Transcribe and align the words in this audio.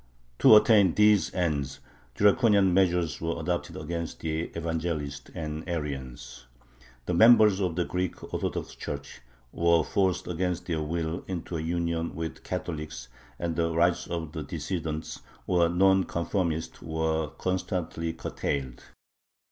To 0.39 0.55
attain 0.55 0.95
these 0.95 1.31
ends 1.31 1.79
draconian 2.15 2.73
measures 2.73 3.21
were 3.21 3.39
adopted 3.39 3.77
against 3.77 4.21
the 4.21 4.45
Evangelists 4.55 5.29
and 5.35 5.63
Arians. 5.69 6.47
The 7.05 7.13
members 7.13 7.59
of 7.59 7.75
the 7.75 7.85
Greek 7.85 8.33
Orthodox 8.33 8.73
Church 8.73 9.21
were 9.51 9.83
forced 9.83 10.25
against 10.27 10.65
their 10.65 10.81
will 10.81 11.23
into 11.27 11.55
a 11.55 11.61
union 11.61 12.15
with 12.15 12.33
the 12.33 12.41
Catholics, 12.41 13.09
and 13.37 13.55
the 13.55 13.75
rights 13.77 14.07
of 14.07 14.31
the 14.31 14.41
"dissidents," 14.41 15.21
or 15.45 15.69
non 15.69 16.05
conformists, 16.05 16.81
were 16.81 17.27
constantly 17.37 18.11
curtailed. 18.13 18.83